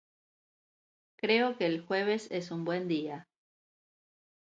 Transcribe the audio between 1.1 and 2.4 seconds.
Creo que el jueves